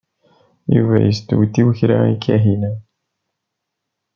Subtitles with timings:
[0.73, 2.71] Yuba yestewtew kra i Kahina.